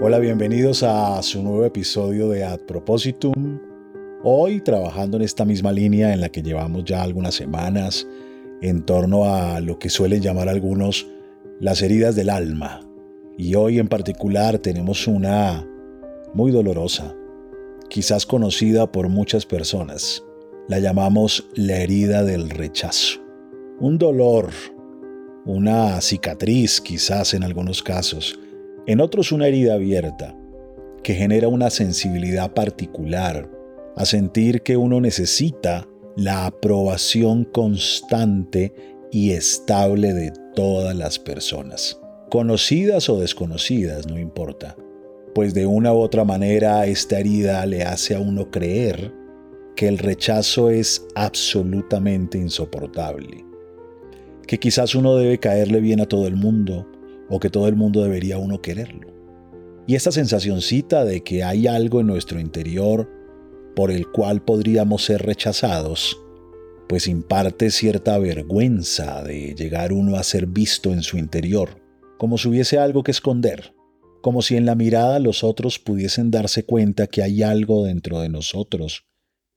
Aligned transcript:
Hola, 0.00 0.20
bienvenidos 0.20 0.84
a 0.84 1.20
su 1.24 1.42
nuevo 1.42 1.64
episodio 1.64 2.28
de 2.28 2.44
Ad 2.44 2.60
Propositum. 2.60 3.58
Hoy 4.22 4.60
trabajando 4.60 5.16
en 5.16 5.24
esta 5.24 5.44
misma 5.44 5.72
línea 5.72 6.12
en 6.14 6.20
la 6.20 6.28
que 6.28 6.40
llevamos 6.40 6.84
ya 6.84 7.02
algunas 7.02 7.34
semanas 7.34 8.06
en 8.62 8.84
torno 8.84 9.24
a 9.24 9.58
lo 9.58 9.80
que 9.80 9.90
suelen 9.90 10.22
llamar 10.22 10.48
algunos 10.48 11.08
las 11.58 11.82
heridas 11.82 12.14
del 12.14 12.30
alma. 12.30 12.80
Y 13.36 13.56
hoy 13.56 13.80
en 13.80 13.88
particular 13.88 14.60
tenemos 14.60 15.08
una 15.08 15.66
muy 16.32 16.52
dolorosa, 16.52 17.12
quizás 17.90 18.24
conocida 18.24 18.92
por 18.92 19.08
muchas 19.08 19.46
personas. 19.46 20.22
La 20.68 20.78
llamamos 20.78 21.48
la 21.54 21.78
herida 21.78 22.22
del 22.22 22.50
rechazo. 22.50 23.18
Un 23.80 23.98
dolor, 23.98 24.50
una 25.44 26.00
cicatriz 26.00 26.80
quizás 26.80 27.34
en 27.34 27.42
algunos 27.42 27.82
casos, 27.82 28.38
en 28.88 29.02
otros 29.02 29.32
una 29.32 29.46
herida 29.46 29.74
abierta, 29.74 30.34
que 31.02 31.12
genera 31.12 31.48
una 31.48 31.68
sensibilidad 31.68 32.54
particular 32.54 33.50
a 33.96 34.06
sentir 34.06 34.62
que 34.62 34.78
uno 34.78 34.98
necesita 34.98 35.86
la 36.16 36.46
aprobación 36.46 37.44
constante 37.44 38.72
y 39.12 39.32
estable 39.32 40.14
de 40.14 40.32
todas 40.54 40.96
las 40.96 41.18
personas, 41.18 42.00
conocidas 42.30 43.10
o 43.10 43.20
desconocidas, 43.20 44.06
no 44.06 44.18
importa, 44.18 44.74
pues 45.34 45.52
de 45.52 45.66
una 45.66 45.92
u 45.92 45.98
otra 45.98 46.24
manera 46.24 46.86
esta 46.86 47.18
herida 47.18 47.66
le 47.66 47.82
hace 47.82 48.14
a 48.14 48.20
uno 48.20 48.50
creer 48.50 49.12
que 49.76 49.86
el 49.86 49.98
rechazo 49.98 50.70
es 50.70 51.06
absolutamente 51.14 52.38
insoportable, 52.38 53.44
que 54.46 54.58
quizás 54.58 54.94
uno 54.94 55.14
debe 55.16 55.38
caerle 55.38 55.80
bien 55.80 56.00
a 56.00 56.06
todo 56.06 56.26
el 56.26 56.36
mundo, 56.36 56.86
o 57.28 57.40
que 57.40 57.50
todo 57.50 57.68
el 57.68 57.76
mundo 57.76 58.02
debería 58.02 58.38
uno 58.38 58.60
quererlo. 58.60 59.08
Y 59.86 59.94
esta 59.94 60.12
sensacioncita 60.12 61.04
de 61.04 61.22
que 61.22 61.44
hay 61.44 61.66
algo 61.66 62.00
en 62.00 62.06
nuestro 62.06 62.40
interior 62.40 63.10
por 63.74 63.90
el 63.90 64.10
cual 64.10 64.42
podríamos 64.42 65.04
ser 65.04 65.22
rechazados, 65.22 66.18
pues 66.88 67.06
imparte 67.06 67.70
cierta 67.70 68.18
vergüenza 68.18 69.22
de 69.22 69.54
llegar 69.54 69.92
uno 69.92 70.16
a 70.16 70.22
ser 70.22 70.46
visto 70.46 70.92
en 70.92 71.02
su 71.02 71.16
interior, 71.16 71.80
como 72.18 72.38
si 72.38 72.48
hubiese 72.48 72.78
algo 72.78 73.02
que 73.02 73.12
esconder, 73.12 73.72
como 74.20 74.42
si 74.42 74.56
en 74.56 74.66
la 74.66 74.74
mirada 74.74 75.20
los 75.20 75.44
otros 75.44 75.78
pudiesen 75.78 76.30
darse 76.30 76.64
cuenta 76.64 77.06
que 77.06 77.22
hay 77.22 77.42
algo 77.42 77.84
dentro 77.84 78.20
de 78.20 78.28
nosotros 78.28 79.04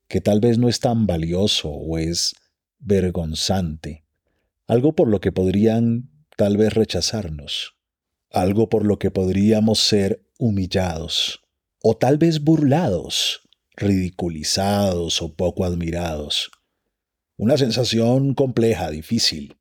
que 0.08 0.20
tal 0.20 0.40
vez 0.40 0.58
no 0.58 0.68
es 0.68 0.78
tan 0.78 1.06
valioso 1.06 1.70
o 1.70 1.96
es 1.96 2.34
vergonzante, 2.78 4.04
algo 4.66 4.94
por 4.94 5.08
lo 5.08 5.20
que 5.20 5.32
podrían 5.32 6.10
tal 6.36 6.56
vez 6.56 6.72
rechazarnos, 6.74 7.76
algo 8.30 8.68
por 8.68 8.84
lo 8.84 8.98
que 8.98 9.10
podríamos 9.10 9.80
ser 9.80 10.24
humillados, 10.38 11.42
o 11.82 11.96
tal 11.96 12.18
vez 12.18 12.42
burlados, 12.42 13.48
ridiculizados 13.76 15.22
o 15.22 15.34
poco 15.34 15.64
admirados. 15.64 16.50
Una 17.36 17.56
sensación 17.56 18.34
compleja, 18.34 18.90
difícil, 18.90 19.56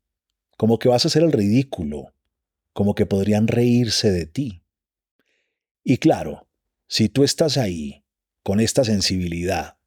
como 0.57 0.79
que 0.79 0.89
vas 0.89 1.05
a 1.05 1.09
ser 1.09 1.23
el 1.23 1.31
ridículo, 1.31 2.13
como 2.73 2.95
que 2.95 3.05
podrían 3.05 3.47
reírse 3.47 4.11
de 4.11 4.25
ti. 4.25 4.63
Y 5.83 5.97
claro, 5.97 6.47
si 6.87 7.09
tú 7.09 7.23
estás 7.23 7.57
ahí, 7.57 8.05
con 8.43 8.59
esta 8.59 8.83
sensibilidad, 8.83 9.77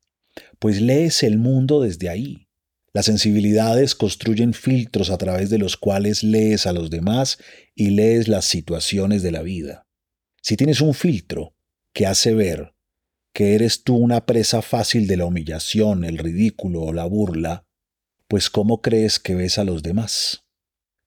pues 0.59 0.81
lees 0.81 1.23
el 1.23 1.39
mundo 1.39 1.81
desde 1.81 2.09
ahí, 2.09 2.44
las 2.95 3.07
sensibilidades 3.07 3.97
construyen 3.97 4.55
filtros 4.55 5.11
a 5.11 5.19
través 5.19 5.51
de 5.51 5.59
los 5.59 5.77
cuales 5.77 6.23
lees 6.23 6.67
a 6.67 6.73
los 6.73 6.91
demás 6.91 7.39
y 7.75 7.91
lees 7.91 8.29
las 8.29 8.45
situaciones 8.45 9.23
de 9.25 9.33
la 9.33 9.43
vida. 9.43 9.89
Si 10.41 10.57
tienes 10.57 10.81
un 10.81 10.95
filtro 10.95 11.57
que 11.93 12.07
hace 12.07 12.35
ver 12.35 12.75
que 13.35 13.57
eres 13.57 13.83
tú 13.83 13.97
una 13.97 14.27
presa 14.27 14.63
fácil 14.63 15.09
de 15.09 15.17
la 15.17 15.27
humillación, 15.27 16.05
el 16.05 16.19
ridículo 16.19 16.83
o 16.83 16.93
la 16.93 17.05
burla, 17.05 17.67
pues 18.29 18.49
¿cómo 18.49 18.81
crees 18.81 19.19
que 19.19 19.35
ves 19.35 19.59
a 19.59 19.65
los 19.65 19.83
demás? 19.83 20.47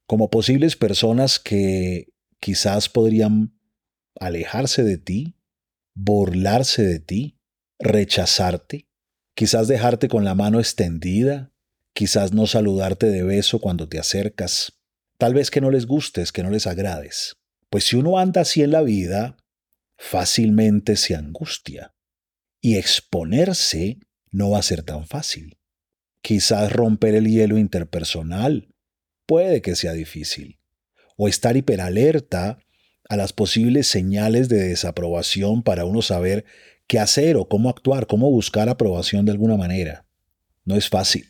Como 0.07 0.29
posibles 0.29 0.75
personas 0.75 1.39
que 1.39 2.09
quizás 2.41 2.89
podrían 2.89 3.57
alejarse 4.19 4.83
de 4.83 4.97
ti, 4.97 5.37
burlarse 5.95 6.83
de 6.83 6.99
ti, 6.99 7.39
rechazarte, 7.79 8.89
quizás 9.33 9.69
dejarte 9.69 10.09
con 10.09 10.25
la 10.25 10.35
mano 10.35 10.59
extendida, 10.59 11.53
quizás 11.97 12.31
no 12.31 12.45
saludarte 12.45 13.07
de 13.07 13.23
beso 13.23 13.57
cuando 13.57 13.89
te 13.89 13.97
acercas, 13.97 14.77
tal 15.17 15.33
vez 15.33 15.49
que 15.49 15.61
no 15.61 15.71
les 15.71 15.87
gustes, 15.87 16.31
que 16.31 16.43
no 16.43 16.51
les 16.51 16.67
agrades. 16.67 17.37
Pues 17.71 17.85
si 17.85 17.95
uno 17.95 18.19
anda 18.19 18.41
así 18.41 18.61
en 18.61 18.69
la 18.69 18.83
vida, 18.83 19.35
fácilmente 19.97 20.95
se 20.95 21.15
angustia. 21.15 21.95
Y 22.61 22.77
exponerse 22.77 23.97
no 24.29 24.51
va 24.51 24.59
a 24.59 24.61
ser 24.61 24.83
tan 24.83 25.07
fácil. 25.07 25.57
Quizás 26.21 26.71
romper 26.71 27.15
el 27.15 27.25
hielo 27.25 27.57
interpersonal 27.57 28.69
puede 29.25 29.63
que 29.63 29.75
sea 29.75 29.93
difícil. 29.93 30.59
O 31.15 31.27
estar 31.27 31.57
hiperalerta 31.57 32.59
a 33.09 33.17
las 33.17 33.33
posibles 33.33 33.87
señales 33.87 34.49
de 34.49 34.57
desaprobación 34.67 35.63
para 35.63 35.85
uno 35.85 36.03
saber 36.03 36.45
qué 36.85 36.99
hacer 36.99 37.37
o 37.37 37.47
cómo 37.49 37.69
actuar, 37.69 38.05
cómo 38.05 38.29
buscar 38.29 38.69
aprobación 38.69 39.25
de 39.25 39.31
alguna 39.31 39.57
manera. 39.57 40.05
No 40.63 40.75
es 40.75 40.89
fácil. 40.89 41.27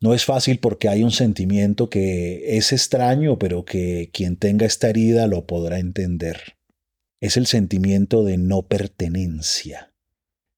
No 0.00 0.12
es 0.12 0.26
fácil 0.26 0.58
porque 0.58 0.88
hay 0.88 1.02
un 1.02 1.10
sentimiento 1.10 1.88
que 1.88 2.58
es 2.58 2.72
extraño, 2.72 3.38
pero 3.38 3.64
que 3.64 4.10
quien 4.12 4.36
tenga 4.36 4.66
esta 4.66 4.90
herida 4.90 5.26
lo 5.26 5.46
podrá 5.46 5.78
entender. 5.78 6.56
Es 7.20 7.38
el 7.38 7.46
sentimiento 7.46 8.22
de 8.22 8.36
no 8.36 8.62
pertenencia, 8.62 9.94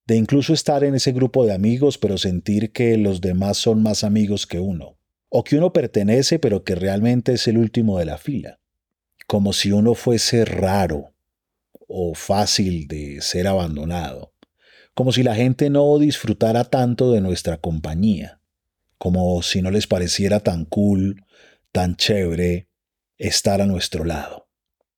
de 0.06 0.16
incluso 0.16 0.52
estar 0.52 0.82
en 0.82 0.96
ese 0.96 1.12
grupo 1.12 1.46
de 1.46 1.54
amigos, 1.54 1.98
pero 1.98 2.18
sentir 2.18 2.72
que 2.72 2.96
los 2.98 3.20
demás 3.20 3.58
son 3.58 3.80
más 3.80 4.02
amigos 4.02 4.44
que 4.44 4.58
uno, 4.58 4.98
o 5.28 5.44
que 5.44 5.56
uno 5.56 5.72
pertenece, 5.72 6.40
pero 6.40 6.64
que 6.64 6.74
realmente 6.74 7.34
es 7.34 7.46
el 7.46 7.58
último 7.58 8.00
de 8.00 8.06
la 8.06 8.18
fila, 8.18 8.58
como 9.28 9.52
si 9.52 9.70
uno 9.70 9.94
fuese 9.94 10.44
raro 10.44 11.14
o 11.86 12.16
fácil 12.16 12.88
de 12.88 13.20
ser 13.20 13.46
abandonado, 13.46 14.34
como 14.94 15.12
si 15.12 15.22
la 15.22 15.36
gente 15.36 15.70
no 15.70 15.96
disfrutara 16.00 16.64
tanto 16.64 17.12
de 17.12 17.20
nuestra 17.20 17.58
compañía 17.58 18.38
como 18.98 19.42
si 19.42 19.62
no 19.62 19.70
les 19.70 19.86
pareciera 19.86 20.40
tan 20.40 20.64
cool, 20.64 21.24
tan 21.72 21.96
chévere 21.96 22.68
estar 23.16 23.60
a 23.60 23.66
nuestro 23.66 24.04
lado. 24.04 24.48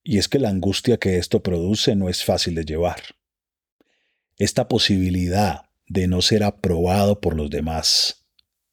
Y 0.02 0.18
es 0.18 0.28
que 0.28 0.38
la 0.38 0.48
angustia 0.48 0.98
que 0.98 1.18
esto 1.18 1.42
produce 1.42 1.94
no 1.94 2.08
es 2.08 2.24
fácil 2.24 2.54
de 2.54 2.64
llevar. 2.64 3.00
Esta 4.38 4.68
posibilidad 4.68 5.66
de 5.86 6.08
no 6.08 6.22
ser 6.22 6.42
aprobado 6.42 7.20
por 7.20 7.36
los 7.36 7.50
demás, 7.50 8.26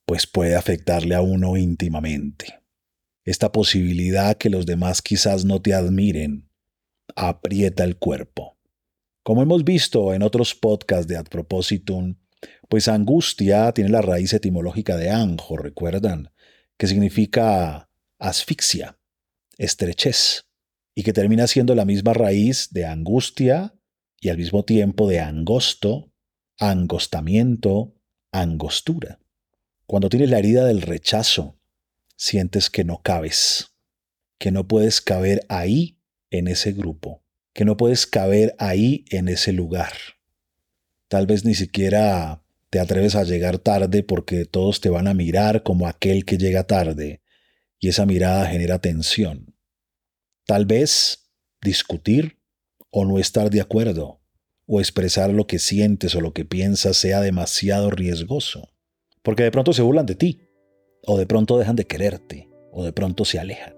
pues 0.05 0.25
puede 0.25 0.55
afectarle 0.55 1.15
a 1.15 1.21
uno 1.21 1.57
íntimamente. 1.57 2.61
Esta 3.25 3.51
posibilidad 3.51 4.37
que 4.37 4.49
los 4.49 4.65
demás 4.65 5.01
quizás 5.01 5.43
no 5.43 5.61
te 5.61 5.73
admiren, 5.73 6.49
aprieta 7.15 7.83
el 7.83 7.97
cuerpo. 7.97 8.57
Como 9.23 9.41
hemos 9.41 9.65
visto 9.65 10.13
en 10.13 10.21
otros 10.21 10.55
podcasts 10.55 11.07
de 11.07 11.17
Ad 11.17 11.25
Propositum, 11.25 12.15
pues 12.67 12.87
angustia 12.87 13.71
tiene 13.71 13.89
la 13.89 14.01
raíz 14.01 14.33
etimológica 14.33 14.97
de 14.97 15.09
anjo, 15.09 15.57
recuerdan, 15.57 16.31
que 16.77 16.87
significa 16.87 17.89
asfixia, 18.19 18.99
estrechez, 19.57 20.45
y 20.93 21.03
que 21.03 21.13
termina 21.13 21.47
siendo 21.47 21.75
la 21.75 21.85
misma 21.85 22.13
raíz 22.13 22.69
de 22.71 22.85
angustia 22.85 23.75
y 24.19 24.29
al 24.29 24.37
mismo 24.37 24.65
tiempo 24.65 25.07
de 25.07 25.19
angosto, 25.19 26.11
angostamiento, 26.57 27.93
angostura. 28.31 29.19
Cuando 29.85 30.09
tienes 30.09 30.29
la 30.29 30.39
herida 30.39 30.65
del 30.65 30.81
rechazo, 30.81 31.59
sientes 32.15 32.69
que 32.69 32.83
no 32.83 33.01
cabes, 33.03 33.75
que 34.39 34.51
no 34.51 34.67
puedes 34.67 35.01
caber 35.01 35.45
ahí 35.49 35.99
en 36.31 36.47
ese 36.47 36.73
grupo, 36.73 37.23
que 37.53 37.63
no 37.63 37.77
puedes 37.77 38.07
caber 38.07 38.55
ahí 38.59 39.05
en 39.09 39.27
ese 39.27 39.53
lugar. 39.53 39.93
Tal 41.07 41.27
vez 41.27 41.45
ni 41.45 41.53
siquiera 41.53 42.43
te 42.69 42.79
atreves 42.79 43.15
a 43.15 43.23
llegar 43.23 43.59
tarde 43.59 44.03
porque 44.03 44.45
todos 44.45 44.81
te 44.81 44.89
van 44.89 45.07
a 45.07 45.13
mirar 45.13 45.63
como 45.63 45.87
aquel 45.87 46.25
que 46.25 46.37
llega 46.37 46.65
tarde 46.65 47.21
y 47.79 47.89
esa 47.89 48.05
mirada 48.05 48.45
genera 48.47 48.79
tensión. 48.79 49.55
Tal 50.45 50.65
vez 50.65 51.29
discutir 51.61 52.39
o 52.89 53.05
no 53.05 53.19
estar 53.19 53.49
de 53.49 53.61
acuerdo 53.61 54.21
o 54.65 54.79
expresar 54.81 55.31
lo 55.31 55.47
que 55.47 55.59
sientes 55.59 56.13
o 56.15 56.21
lo 56.21 56.33
que 56.33 56.45
piensas 56.45 56.97
sea 56.97 57.21
demasiado 57.21 57.89
riesgoso, 57.89 58.73
porque 59.23 59.43
de 59.43 59.51
pronto 59.51 59.71
se 59.71 59.81
burlan 59.81 60.05
de 60.05 60.15
ti, 60.15 60.41
o 61.03 61.17
de 61.17 61.25
pronto 61.25 61.57
dejan 61.57 61.77
de 61.77 61.85
quererte, 61.85 62.49
o 62.71 62.83
de 62.83 62.91
pronto 62.91 63.23
se 63.23 63.39
alejan. 63.39 63.75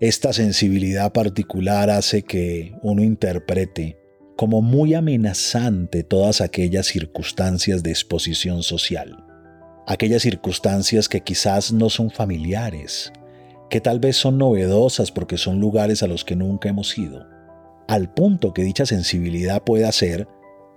Esta 0.00 0.34
sensibilidad 0.34 1.14
particular 1.14 1.88
hace 1.88 2.22
que 2.22 2.74
uno 2.82 3.02
interprete 3.02 3.98
como 4.36 4.60
muy 4.60 4.92
amenazante 4.92 6.04
todas 6.04 6.42
aquellas 6.42 6.86
circunstancias 6.86 7.82
de 7.82 7.90
exposición 7.90 8.62
social, 8.62 9.24
aquellas 9.86 10.22
circunstancias 10.22 11.08
que 11.08 11.22
quizás 11.22 11.72
no 11.72 11.88
son 11.88 12.10
familiares, 12.10 13.12
que 13.70 13.80
tal 13.80 13.98
vez 13.98 14.16
son 14.16 14.36
novedosas 14.36 15.10
porque 15.10 15.38
son 15.38 15.58
lugares 15.58 16.02
a 16.02 16.06
los 16.06 16.22
que 16.22 16.36
nunca 16.36 16.68
hemos 16.68 16.96
ido, 16.98 17.26
al 17.88 18.12
punto 18.12 18.52
que 18.52 18.62
dicha 18.62 18.84
sensibilidad 18.84 19.62
puede 19.62 19.86
hacer 19.86 20.28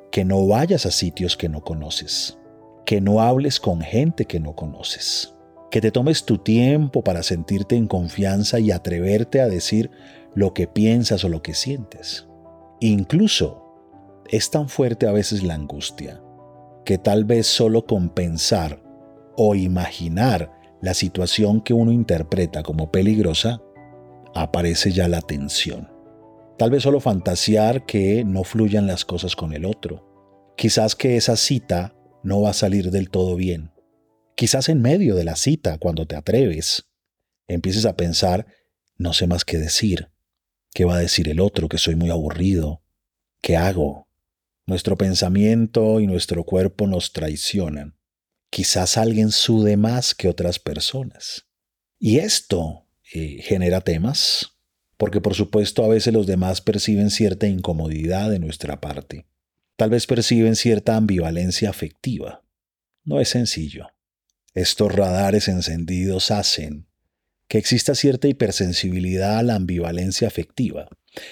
que 0.10 0.24
no 0.24 0.48
vayas 0.48 0.86
a 0.86 0.92
sitios 0.92 1.36
que 1.36 1.50
no 1.50 1.62
conoces, 1.62 2.38
que 2.86 3.02
no 3.02 3.22
hables 3.22 3.60
con 3.60 3.82
gente 3.82 4.24
que 4.24 4.40
no 4.40 4.56
conoces, 4.56 5.36
que 5.70 5.82
te 5.82 5.92
tomes 5.92 6.24
tu 6.24 6.38
tiempo 6.38 7.04
para 7.04 7.24
sentirte 7.24 7.76
en 7.76 7.88
confianza 7.88 8.60
y 8.62 8.72
atreverte 8.72 9.42
a 9.42 9.50
decir 9.50 9.92
lo 10.34 10.54
que 10.54 10.66
piensas 10.66 11.26
o 11.26 11.30
lo 11.30 11.42
que 11.42 11.54
sientes. 11.54 12.29
Incluso 12.82 13.64
es 14.30 14.52
tan 14.52 14.70
fuerte 14.70 15.08
a 15.08 15.12
veces 15.12 15.44
la 15.44 15.56
angustia 15.56 16.22
que 16.86 16.98
tal 16.98 17.26
vez 17.26 17.46
solo 17.46 17.86
con 17.86 18.10
pensar 18.10 18.82
o 19.36 19.56
imaginar 19.56 20.52
la 20.82 20.94
situación 20.94 21.62
que 21.62 21.74
uno 21.74 21.92
interpreta 21.92 22.64
como 22.64 22.92
peligrosa, 22.92 23.62
aparece 24.34 24.92
ya 24.92 25.08
la 25.08 25.22
tensión. 25.22 25.90
Tal 26.58 26.72
vez 26.72 26.84
solo 26.84 27.00
fantasear 27.00 27.86
que 27.86 28.24
no 28.24 28.44
fluyan 28.44 28.88
las 28.88 29.06
cosas 29.06 29.36
con 29.36 29.54
el 29.54 29.66
otro. 29.66 30.54
Quizás 30.58 30.96
que 30.96 31.16
esa 31.16 31.36
cita 31.36 31.96
no 32.24 32.42
va 32.42 32.50
a 32.50 32.54
salir 32.54 32.92
del 32.92 33.10
todo 33.10 33.36
bien. 33.36 33.72
Quizás 34.36 34.70
en 34.70 34.82
medio 34.82 35.16
de 35.16 35.24
la 35.26 35.36
cita, 35.36 35.78
cuando 35.78 36.06
te 36.06 36.16
atreves, 36.16 36.90
empieces 37.48 37.86
a 37.86 37.96
pensar, 37.96 38.46
no 38.98 39.14
sé 39.14 39.28
más 39.28 39.46
qué 39.46 39.58
decir. 39.58 40.10
¿Qué 40.74 40.86
va 40.86 40.96
a 40.96 41.00
decir 41.00 41.30
el 41.30 41.40
otro? 41.40 41.68
Que 41.70 41.78
soy 41.78 41.96
muy 41.96 42.10
aburrido. 42.10 42.84
¿Qué 43.42 43.58
hago? 43.58 44.08
Nuestro 44.66 44.98
pensamiento 44.98 46.00
y 46.00 46.08
nuestro 46.08 46.44
cuerpo 46.44 46.88
nos 46.88 47.12
traicionan. 47.12 47.98
Quizás 48.50 48.98
alguien 48.98 49.32
sude 49.32 49.78
más 49.78 50.14
que 50.14 50.28
otras 50.28 50.60
personas. 50.60 51.48
Y 52.00 52.20
esto 52.20 52.86
eh, 53.14 53.42
genera 53.42 53.82
temas, 53.82 54.58
porque 54.98 55.22
por 55.22 55.36
supuesto 55.36 55.84
a 55.84 55.88
veces 55.88 56.14
los 56.14 56.28
demás 56.28 56.62
perciben 56.62 57.10
cierta 57.10 57.48
incomodidad 57.48 58.30
de 58.30 58.40
nuestra 58.40 58.80
parte. 58.80 59.26
Tal 59.76 59.90
vez 59.90 60.08
perciben 60.08 60.56
cierta 60.56 60.98
ambivalencia 60.98 61.70
afectiva. 61.70 62.44
No 63.04 63.20
es 63.20 63.30
sencillo. 63.30 63.88
Estos 64.54 64.92
radares 64.94 65.48
encendidos 65.48 66.32
hacen 66.32 66.89
que 67.50 67.58
exista 67.58 67.96
cierta 67.96 68.30
hipersensibilidad 68.30 69.40
a 69.40 69.44
la 69.44 69.56
ambivalencia 69.56 70.28
afectiva. 70.28 70.88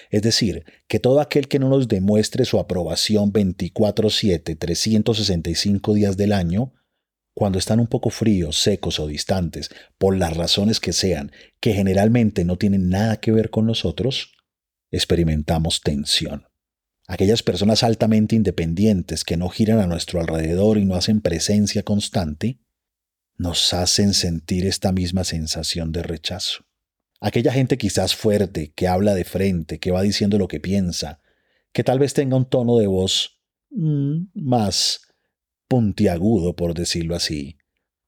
Es 0.10 0.24
decir, 0.24 0.66
que 0.88 1.00
todo 1.00 1.22
aquel 1.22 1.48
que 1.48 1.60
no 1.60 1.70
nos 1.70 1.88
demuestre 1.88 2.44
su 2.44 2.60
aprobación 2.60 3.32
24/7, 3.32 4.56
365 4.56 5.94
días 5.94 6.18
del 6.18 6.34
año, 6.34 6.74
cuando 7.36 7.60
están 7.60 7.80
un 7.80 7.86
poco 7.86 8.10
fríos, 8.10 8.58
secos 8.58 9.00
o 9.00 9.06
distantes, 9.06 9.70
por 10.00 10.18
las 10.18 10.36
razones 10.36 10.80
que 10.80 10.92
sean, 10.92 11.32
que 11.60 11.74
generalmente 11.74 12.44
no 12.44 12.58
tienen 12.58 12.90
nada 12.90 13.18
que 13.18 13.32
ver 13.32 13.52
con 13.52 13.68
nosotros, 13.68 14.34
experimentamos 14.90 15.82
tensión. 15.82 16.48
Aquellas 17.08 17.44
personas 17.44 17.84
altamente 17.84 18.36
independientes 18.36 19.24
que 19.24 19.38
no 19.38 19.50
giran 19.50 19.80
a 19.80 19.88
nuestro 19.88 20.20
alrededor 20.20 20.80
y 20.80 20.86
no 20.86 20.96
hacen 20.96 21.22
presencia 21.22 21.84
constante, 21.84 22.60
nos 23.38 23.74
hacen 23.74 24.14
sentir 24.14 24.66
esta 24.66 24.92
misma 24.92 25.24
sensación 25.24 25.92
de 25.92 26.04
rechazo. 26.04 26.66
Aquella 27.20 27.52
gente 27.52 27.78
quizás 27.78 28.16
fuerte, 28.16 28.74
que 28.76 28.88
habla 28.88 29.16
de 29.16 29.24
frente, 29.24 29.80
que 29.80 29.92
va 29.92 30.02
diciendo 30.02 30.38
lo 30.38 30.48
que 30.48 30.60
piensa, 30.60 31.20
que 31.72 31.84
tal 31.84 32.00
vez 32.00 32.14
tenga 32.14 32.36
un 32.36 32.50
tono 32.50 32.78
de 32.78 32.88
voz 32.88 33.40
mm, 33.70 34.26
más 34.34 35.02
puntiagudo, 35.68 36.56
por 36.56 36.74
decirlo 36.74 37.16
así, 37.16 37.58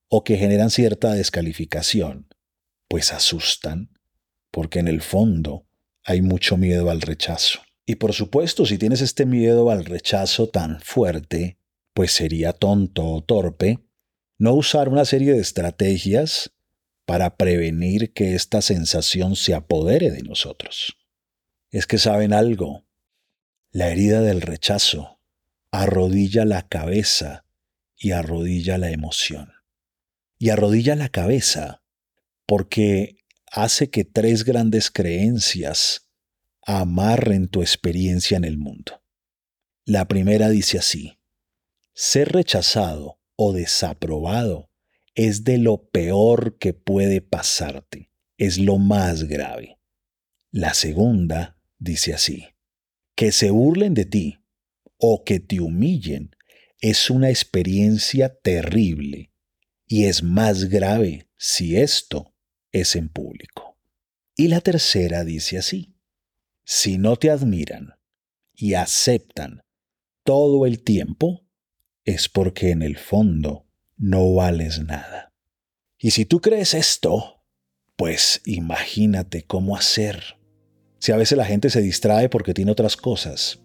o 0.08 0.24
que 0.24 0.38
generan 0.38 0.70
cierta 0.70 1.14
descalificación, 1.14 2.28
pues 2.88 3.14
asustan, 3.14 3.92
porque 4.52 4.80
en 4.80 4.88
el 4.88 5.02
fondo 5.02 5.68
hay 6.04 6.22
mucho 6.22 6.58
miedo 6.58 6.90
al 6.90 7.02
rechazo. 7.02 7.60
Y 7.86 7.96
por 7.96 8.14
supuesto, 8.14 8.66
si 8.66 8.78
tienes 8.78 9.02
este 9.02 9.26
miedo 9.26 9.70
al 9.70 9.86
rechazo 9.86 10.50
tan 10.50 10.80
fuerte, 10.82 11.60
pues 11.94 12.12
sería 12.12 12.54
tonto 12.54 13.06
o 13.06 13.24
torpe 13.24 13.80
no 14.40 14.54
usar 14.54 14.90
una 14.90 15.06
serie 15.06 15.34
de 15.34 15.40
estrategias 15.40 16.52
para 17.06 17.36
prevenir 17.36 18.14
que 18.14 18.36
esta 18.36 18.62
sensación 18.62 19.36
se 19.36 19.54
apodere 19.54 20.12
de 20.12 20.24
nosotros. 20.24 20.98
Es 21.72 21.86
que 21.86 21.98
saben 21.98 22.34
algo, 22.34 22.86
la 23.72 23.90
herida 23.90 24.22
del 24.22 24.42
rechazo 24.42 25.20
arrodilla 25.72 26.46
la 26.46 26.68
cabeza 26.68 27.46
y 27.98 28.12
arrodilla 28.12 28.78
la 28.78 28.92
emoción. 28.92 29.52
Y 30.38 30.50
arrodilla 30.50 30.96
la 30.96 31.10
cabeza 31.10 31.84
porque 32.46 33.26
hace 33.52 33.90
que 33.90 34.06
tres 34.06 34.46
grandes 34.46 34.90
creencias 34.90 36.10
amarren 36.66 37.50
tu 37.50 37.62
experiencia 37.62 38.38
en 38.38 38.46
el 38.46 38.58
mundo. 38.58 39.04
La 39.84 40.08
primera 40.08 40.50
dice 40.50 40.80
así, 40.80 41.20
ser 41.94 42.32
rechazado 42.32 43.19
o 43.42 43.54
desaprobado 43.54 44.70
es 45.16 45.46
de 45.46 45.60
lo 45.60 45.90
peor 45.92 46.58
que 46.58 46.74
puede 46.74 47.22
pasarte, 47.22 48.12
es 48.38 48.58
lo 48.58 48.78
más 48.78 49.24
grave. 49.24 49.80
La 50.52 50.74
segunda 50.74 51.58
dice 51.78 52.14
así, 52.14 52.48
que 53.16 53.32
se 53.32 53.50
burlen 53.50 53.94
de 53.94 54.04
ti 54.04 54.40
o 54.98 55.24
que 55.24 55.40
te 55.40 55.62
humillen 55.62 56.36
es 56.82 57.10
una 57.10 57.30
experiencia 57.30 58.28
terrible 58.28 59.32
y 59.88 60.04
es 60.04 60.22
más 60.22 60.66
grave 60.66 61.30
si 61.38 61.78
esto 61.78 62.36
es 62.74 62.98
en 62.98 63.08
público. 63.08 63.78
Y 64.36 64.50
la 64.50 64.60
tercera 64.60 65.24
dice 65.24 65.58
así, 65.58 65.96
si 66.66 66.98
no 66.98 67.16
te 67.16 67.30
admiran 67.30 67.94
y 68.54 68.74
aceptan 68.74 69.62
todo 70.26 70.66
el 70.66 70.84
tiempo, 70.84 71.49
es 72.10 72.28
porque 72.28 72.72
en 72.72 72.82
el 72.82 72.98
fondo 72.98 73.68
no 73.98 74.34
vales 74.34 74.84
nada. 74.84 75.34
Y 75.98 76.12
si 76.12 76.26
tú 76.26 76.42
crees 76.42 76.74
esto, 76.74 77.44
pues 77.96 78.42
imagínate 78.46 79.44
cómo 79.44 79.76
hacer. 79.76 80.38
Si 81.00 81.12
a 81.12 81.18
veces 81.18 81.38
la 81.38 81.46
gente 81.46 81.70
se 81.70 81.82
distrae 81.82 82.30
porque 82.30 82.54
tiene 82.54 82.72
otras 82.72 82.98
cosas, 82.98 83.60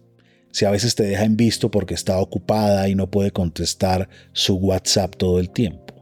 si 0.52 0.64
a 0.64 0.70
veces 0.70 0.94
te 0.94 1.05
deja 1.05 1.25
en 1.25 1.37
visto 1.37 1.70
porque 1.70 1.94
está 1.94 2.19
ocupada 2.19 2.88
y 2.88 2.94
no 2.94 3.11
puede 3.11 3.31
contestar 3.31 4.08
su 4.32 4.56
WhatsApp 4.56 5.17
todo 5.17 5.40
el 5.40 5.50
tiempo, 5.50 5.94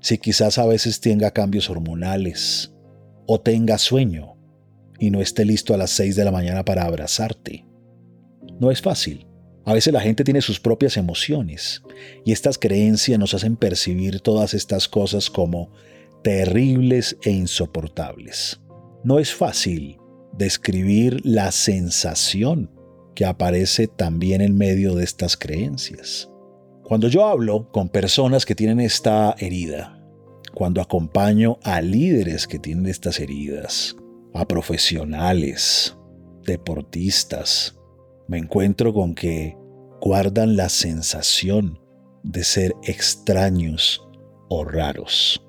si 0.00 0.18
quizás 0.18 0.58
a 0.58 0.66
veces 0.66 1.00
tenga 1.00 1.30
cambios 1.30 1.70
hormonales 1.70 2.72
o 3.26 3.40
tenga 3.40 3.78
sueño 3.78 4.36
y 4.98 5.10
no 5.10 5.20
esté 5.20 5.44
listo 5.44 5.74
a 5.74 5.78
las 5.78 5.90
6 5.90 6.16
de 6.16 6.24
la 6.24 6.32
mañana 6.32 6.64
para 6.64 6.84
abrazarte. 6.84 7.66
No 8.60 8.70
es 8.70 8.82
fácil. 8.82 9.26
A 9.64 9.74
veces 9.74 9.92
la 9.92 10.00
gente 10.00 10.24
tiene 10.24 10.40
sus 10.40 10.58
propias 10.58 10.96
emociones 10.96 11.82
y 12.24 12.32
estas 12.32 12.58
creencias 12.58 13.18
nos 13.18 13.34
hacen 13.34 13.56
percibir 13.56 14.20
todas 14.20 14.54
estas 14.54 14.88
cosas 14.88 15.30
como 15.30 15.70
terribles 16.22 17.16
e 17.22 17.30
insoportables. 17.30 18.60
No 19.04 19.18
es 19.18 19.32
fácil 19.32 19.98
describir 20.36 21.20
la 21.24 21.52
sensación 21.52 22.70
que 23.14 23.24
aparece 23.24 23.86
también 23.88 24.40
en 24.40 24.56
medio 24.56 24.94
de 24.94 25.04
estas 25.04 25.36
creencias. 25.36 26.28
Cuando 26.82 27.08
yo 27.08 27.26
hablo 27.26 27.70
con 27.70 27.88
personas 27.88 28.44
que 28.44 28.54
tienen 28.54 28.80
esta 28.80 29.34
herida, 29.38 30.02
cuando 30.54 30.80
acompaño 30.80 31.58
a 31.62 31.80
líderes 31.80 32.46
que 32.46 32.58
tienen 32.58 32.86
estas 32.86 33.20
heridas, 33.20 33.96
a 34.34 34.46
profesionales, 34.46 35.96
deportistas, 36.44 37.76
me 38.28 38.38
encuentro 38.38 38.92
con 38.92 39.14
que 39.14 39.56
guardan 40.00 40.56
la 40.56 40.68
sensación 40.68 41.78
de 42.22 42.44
ser 42.44 42.74
extraños 42.84 44.06
o 44.48 44.64
raros. 44.64 45.44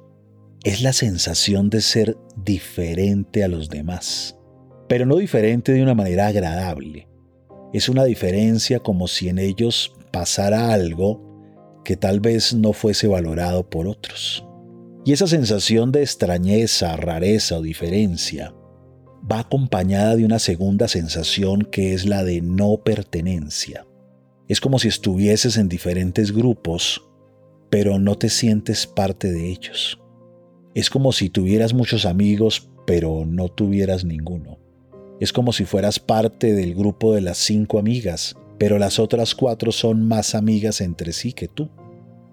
Es 0.63 0.81
la 0.81 0.93
sensación 0.93 1.69
de 1.69 1.81
ser 1.81 2.17
diferente 2.37 3.43
a 3.43 3.47
los 3.47 3.69
demás, 3.69 4.37
pero 4.87 5.05
no 5.05 5.17
diferente 5.17 5.71
de 5.73 5.83
una 5.83 5.93
manera 5.93 6.27
agradable, 6.27 7.07
es 7.73 7.89
una 7.89 8.05
diferencia 8.05 8.79
como 8.79 9.07
si 9.07 9.29
en 9.29 9.39
ellos 9.39 9.93
pasara 10.11 10.71
algo 10.71 11.81
que 11.83 11.97
tal 11.97 12.19
vez 12.19 12.53
no 12.53 12.71
fuese 12.71 13.07
valorado 13.07 13.67
por 13.69 13.87
otros. 13.87 14.45
Y 15.05 15.11
esa 15.11 15.27
sensación 15.27 15.91
de 15.91 16.01
extrañeza, 16.01 16.95
rareza 16.95 17.57
o 17.57 17.61
diferencia 17.61 18.53
va 19.29 19.39
acompañada 19.39 20.15
de 20.15 20.25
una 20.25 20.39
segunda 20.39 20.87
sensación 20.87 21.63
que 21.63 21.93
es 21.93 22.05
la 22.05 22.23
de 22.23 22.41
no 22.41 22.77
pertenencia. 22.83 23.85
Es 24.47 24.59
como 24.59 24.79
si 24.79 24.89
estuvieses 24.89 25.57
en 25.57 25.69
diferentes 25.69 26.33
grupos, 26.33 27.01
pero 27.69 27.99
no 27.99 28.17
te 28.17 28.29
sientes 28.29 28.85
parte 28.85 29.31
de 29.31 29.49
ellos. 29.49 29.99
Es 30.75 30.89
como 30.89 31.11
si 31.11 31.29
tuvieras 31.29 31.73
muchos 31.73 32.05
amigos, 32.05 32.69
pero 32.85 33.25
no 33.25 33.47
tuvieras 33.47 34.03
ninguno. 34.03 34.59
Es 35.19 35.31
como 35.31 35.53
si 35.53 35.65
fueras 35.65 35.99
parte 35.99 36.53
del 36.53 36.75
grupo 36.75 37.13
de 37.13 37.21
las 37.21 37.37
cinco 37.37 37.79
amigas, 37.79 38.35
pero 38.57 38.77
las 38.77 38.99
otras 38.99 39.35
cuatro 39.35 39.71
son 39.71 40.07
más 40.07 40.35
amigas 40.35 40.81
entre 40.81 41.13
sí 41.13 41.33
que 41.33 41.47
tú. 41.47 41.69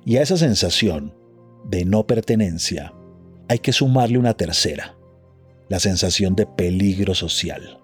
Y 0.04 0.16
a 0.16 0.22
esa 0.22 0.36
sensación 0.36 1.14
de 1.64 1.84
no 1.84 2.06
pertenencia 2.06 2.92
hay 3.48 3.58
que 3.58 3.72
sumarle 3.72 4.18
una 4.18 4.34
tercera, 4.34 4.96
la 5.70 5.78
sensación 5.78 6.34
de 6.34 6.46
peligro 6.46 7.14
social. 7.14 7.78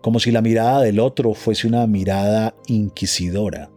como 0.00 0.20
si 0.20 0.30
la 0.30 0.40
mirada 0.40 0.82
del 0.82 1.00
otro 1.00 1.34
fuese 1.34 1.66
una 1.66 1.84
mirada 1.88 2.54
inquisidora, 2.68 3.72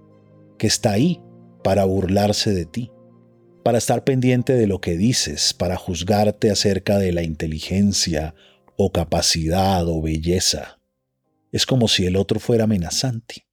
que 0.59 0.67
está 0.67 0.91
ahí 0.91 1.19
para 1.63 1.85
burlarse 1.85 2.53
de 2.53 2.65
ti, 2.65 2.91
para 3.63 3.79
estar 3.79 4.03
pendiente 4.03 4.53
de 4.53 4.67
lo 4.67 4.79
que 4.79 4.95
dices, 4.95 5.55
para 5.55 5.75
juzgarte 5.75 6.51
acerca 6.51 6.99
de 6.99 7.11
la 7.11 7.23
inteligencia 7.23 8.35
o 8.77 8.91
capacidad 8.91 9.87
o 9.87 9.99
belleza. 10.03 10.79
Es 11.51 11.65
como 11.65 11.87
si 11.87 12.05
el 12.05 12.15
otro 12.15 12.39
fuera 12.39 12.65
amenazante 12.65 13.47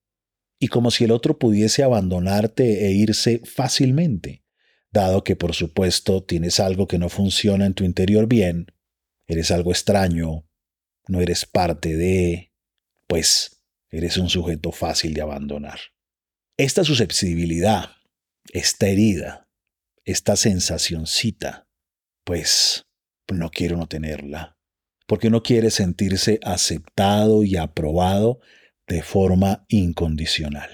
y 0.59 0.69
como 0.69 0.91
si 0.91 1.05
el 1.05 1.12
otro 1.12 1.38
pudiese 1.38 1.83
abandonarte 1.83 2.87
e 2.87 2.93
irse 2.93 3.41
fácilmente, 3.47 4.43
dado 4.93 5.25
que 5.25 5.35
por 5.35 5.55
supuesto 5.55 6.23
tienes 6.23 6.61
algo 6.61 6.87
que 6.87 6.99
no 6.99 7.09
funciona 7.09 7.65
en 7.65 7.73
tu 7.73 7.85
interior 7.85 8.26
bien, 8.26 8.67
eres 9.26 9.50
algo 9.50 9.73
extraño, 9.73 10.49
no 11.09 11.21
eres 11.21 11.47
parte 11.47 11.97
de, 11.97 12.52
pues 13.06 13.62
eres 13.90 14.16
un 14.16 14.28
sujeto 14.28 14.73
fácil 14.73 15.14
de 15.14 15.23
abandonar. 15.23 15.78
Esta 16.56 16.85
susceptibilidad, 16.85 17.90
esta 18.52 18.88
herida, 18.88 19.49
esta 20.04 20.37
sensacioncita, 20.37 21.68
pues 22.25 22.87
no 23.28 23.50
quiero 23.50 23.76
no 23.76 23.87
tenerla, 23.87 24.56
porque 25.06 25.30
no 25.30 25.42
quiere 25.42 25.71
sentirse 25.71 26.40
aceptado 26.42 27.45
y 27.45 27.56
aprobado 27.56 28.40
de 28.87 29.02
forma 29.02 29.64
incondicional. 29.68 30.71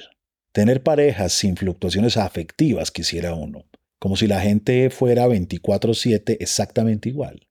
Tener 0.53 0.83
parejas 0.83 1.33
sin 1.33 1.57
fluctuaciones 1.57 2.17
afectivas 2.17 2.91
quisiera 2.91 3.35
uno, 3.35 3.65
como 3.99 4.17
si 4.17 4.27
la 4.27 4.41
gente 4.41 4.91
fuera 4.91 5.27
24/7 5.27 6.37
exactamente 6.41 7.09
igual. 7.09 7.49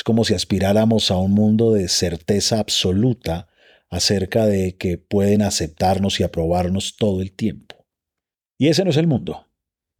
Es 0.00 0.02
como 0.02 0.24
si 0.24 0.32
aspiráramos 0.32 1.10
a 1.10 1.18
un 1.18 1.32
mundo 1.32 1.74
de 1.74 1.86
certeza 1.86 2.58
absoluta 2.58 3.48
acerca 3.90 4.46
de 4.46 4.78
que 4.78 4.96
pueden 4.96 5.42
aceptarnos 5.42 6.20
y 6.20 6.22
aprobarnos 6.22 6.96
todo 6.96 7.20
el 7.20 7.32
tiempo. 7.32 7.86
Y 8.56 8.68
ese 8.68 8.82
no 8.82 8.88
es 8.92 8.96
el 8.96 9.06
mundo. 9.06 9.46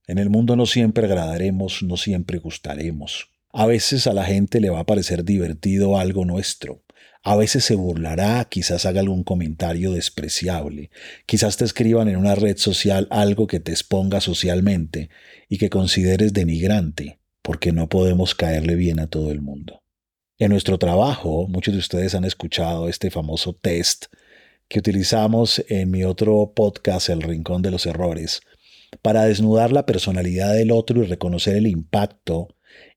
En 0.06 0.16
el 0.16 0.30
mundo 0.30 0.56
no 0.56 0.64
siempre 0.64 1.04
agradaremos, 1.04 1.82
no 1.82 1.98
siempre 1.98 2.38
gustaremos. 2.38 3.28
A 3.52 3.66
veces 3.66 4.06
a 4.06 4.14
la 4.14 4.24
gente 4.24 4.58
le 4.62 4.70
va 4.70 4.78
a 4.78 4.86
parecer 4.86 5.22
divertido 5.22 5.98
algo 5.98 6.24
nuestro, 6.24 6.82
a 7.22 7.36
veces 7.36 7.66
se 7.66 7.74
burlará, 7.74 8.46
quizás 8.46 8.86
haga 8.86 9.00
algún 9.00 9.22
comentario 9.22 9.92
despreciable, 9.92 10.88
quizás 11.26 11.58
te 11.58 11.66
escriban 11.66 12.08
en 12.08 12.16
una 12.16 12.34
red 12.34 12.56
social 12.56 13.06
algo 13.10 13.46
que 13.46 13.60
te 13.60 13.72
exponga 13.72 14.22
socialmente 14.22 15.10
y 15.50 15.58
que 15.58 15.68
consideres 15.68 16.32
denigrante, 16.32 17.20
porque 17.42 17.72
no 17.72 17.90
podemos 17.90 18.34
caerle 18.34 18.76
bien 18.76 18.98
a 18.98 19.06
todo 19.06 19.30
el 19.30 19.42
mundo. 19.42 19.80
En 20.40 20.52
nuestro 20.52 20.78
trabajo, 20.78 21.46
muchos 21.48 21.74
de 21.74 21.80
ustedes 21.80 22.14
han 22.14 22.24
escuchado 22.24 22.88
este 22.88 23.10
famoso 23.10 23.52
test 23.52 24.06
que 24.68 24.78
utilizamos 24.78 25.62
en 25.68 25.90
mi 25.90 26.02
otro 26.02 26.54
podcast, 26.56 27.10
El 27.10 27.20
Rincón 27.20 27.60
de 27.60 27.70
los 27.70 27.84
Errores, 27.84 28.40
para 29.02 29.26
desnudar 29.26 29.70
la 29.70 29.84
personalidad 29.84 30.54
del 30.54 30.70
otro 30.70 31.02
y 31.02 31.06
reconocer 31.06 31.56
el 31.56 31.66
impacto 31.66 32.48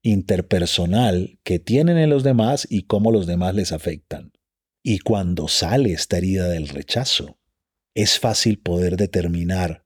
interpersonal 0.01 1.37
que 1.43 1.59
tienen 1.59 1.97
en 1.97 2.09
los 2.09 2.23
demás 2.23 2.65
y 2.69 2.83
cómo 2.83 3.11
los 3.11 3.27
demás 3.27 3.53
les 3.55 3.73
afectan. 3.73 4.31
Y 4.81 4.99
cuando 4.99 5.49
sale 5.49 5.91
esta 5.91 6.19
herida 6.19 6.47
del 6.47 6.69
rechazo, 6.69 7.39
es 7.93 8.19
fácil 8.19 8.57
poder 8.57 8.95
determinar 8.95 9.83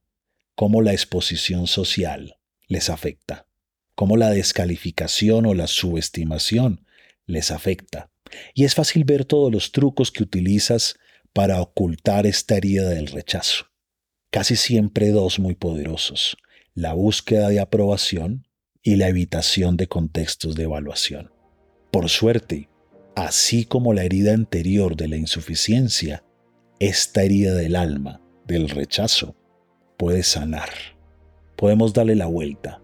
cómo 0.53 0.83
la 0.83 0.91
exposición 0.91 1.65
social 1.65 2.37
les 2.67 2.91
afecta, 2.91 3.47
cómo 3.95 4.15
la 4.15 4.29
descalificación 4.29 5.47
o 5.47 5.55
la 5.55 5.65
subestimación 5.65 6.85
les 7.27 7.51
afecta. 7.51 8.09
Y 8.55 8.65
es 8.65 8.73
fácil 8.73 9.03
ver 9.03 9.25
todos 9.25 9.51
los 9.51 9.71
trucos 9.71 10.11
que 10.11 10.23
utilizas 10.23 10.95
para 11.33 11.61
ocultar 11.61 12.25
esta 12.25 12.57
herida 12.57 12.89
del 12.89 13.07
rechazo. 13.07 13.65
Casi 14.31 14.55
siempre 14.55 15.11
dos 15.11 15.39
muy 15.39 15.55
poderosos, 15.55 16.37
la 16.73 16.93
búsqueda 16.93 17.49
de 17.49 17.59
aprobación 17.59 18.47
y 18.81 18.95
la 18.95 19.07
evitación 19.07 19.77
de 19.77 19.87
contextos 19.87 20.55
de 20.55 20.63
evaluación. 20.63 21.31
Por 21.91 22.09
suerte, 22.09 22.69
así 23.15 23.65
como 23.65 23.93
la 23.93 24.03
herida 24.03 24.33
anterior 24.33 24.95
de 24.95 25.07
la 25.07 25.17
insuficiencia, 25.17 26.23
esta 26.79 27.23
herida 27.23 27.53
del 27.53 27.75
alma, 27.75 28.21
del 28.45 28.69
rechazo, 28.69 29.35
puede 29.97 30.23
sanar. 30.23 30.69
Podemos 31.55 31.93
darle 31.93 32.15
la 32.15 32.27
vuelta. 32.27 32.81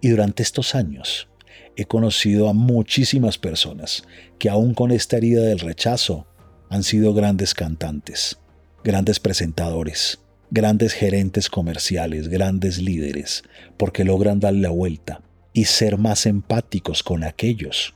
Y 0.00 0.08
durante 0.08 0.42
estos 0.42 0.74
años 0.74 1.28
he 1.76 1.84
conocido 1.84 2.48
a 2.48 2.52
muchísimas 2.52 3.38
personas 3.38 4.04
que 4.38 4.48
aún 4.48 4.74
con 4.74 4.90
esta 4.90 5.16
herida 5.16 5.42
del 5.42 5.60
rechazo 5.60 6.26
han 6.70 6.82
sido 6.82 7.14
grandes 7.14 7.54
cantantes, 7.54 8.38
grandes 8.82 9.20
presentadores, 9.20 10.20
grandes 10.50 10.92
gerentes 10.92 11.48
comerciales, 11.48 12.28
grandes 12.28 12.80
líderes, 12.80 13.42
porque 13.76 14.04
logran 14.04 14.40
darle 14.40 14.60
la 14.60 14.70
vuelta 14.70 15.20
y 15.52 15.64
ser 15.64 15.98
más 15.98 16.26
empáticos 16.26 17.02
con 17.02 17.24
aquellos 17.24 17.94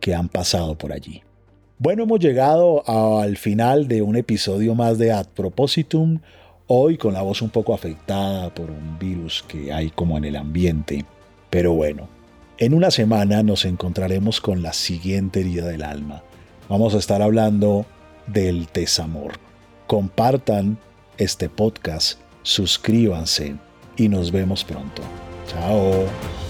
que 0.00 0.14
han 0.14 0.28
pasado 0.28 0.76
por 0.76 0.92
allí. 0.92 1.22
Bueno, 1.78 2.02
hemos 2.02 2.18
llegado 2.18 2.82
al 3.20 3.36
final 3.36 3.86
de 3.86 4.02
un 4.02 4.16
episodio 4.16 4.74
más 4.74 4.98
de 4.98 5.12
Ad 5.12 5.26
Propositum, 5.28 6.20
hoy 6.66 6.98
con 6.98 7.14
la 7.14 7.22
voz 7.22 7.40
un 7.40 7.50
poco 7.50 7.72
afectada 7.72 8.52
por 8.52 8.70
un 8.70 8.98
virus 8.98 9.44
que 9.46 9.72
hay 9.72 9.90
como 9.90 10.18
en 10.18 10.24
el 10.24 10.36
ambiente. 10.36 11.04
Pero 11.50 11.72
bueno, 11.74 12.08
en 12.58 12.74
una 12.74 12.90
semana 12.90 13.42
nos 13.42 13.64
encontraremos 13.64 14.40
con 14.40 14.62
la 14.62 14.72
siguiente 14.72 15.40
herida 15.40 15.66
del 15.66 15.82
alma. 15.82 16.22
Vamos 16.68 16.94
a 16.94 16.98
estar 16.98 17.22
hablando 17.22 17.86
del 18.26 18.68
desamor. 18.74 19.34
Compartan 19.86 20.78
este 21.16 21.48
podcast, 21.48 22.20
suscríbanse 22.42 23.56
y 23.96 24.08
nos 24.08 24.32
vemos 24.32 24.64
pronto. 24.64 25.02
Chao. 25.46 26.47